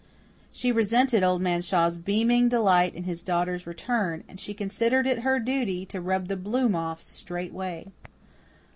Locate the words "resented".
0.71-1.21